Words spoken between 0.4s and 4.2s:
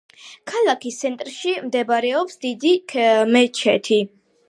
ქალაქის ცენტრში მდებარეობს დიდი მეჩეთი.